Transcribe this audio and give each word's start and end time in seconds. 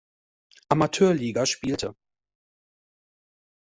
Amateurliga 0.71 1.45
spielte. 1.45 1.95